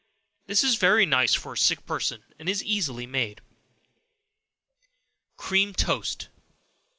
[0.47, 3.39] This is very nice for a sick person, and is easily made.
[5.37, 6.29] Cream Toast.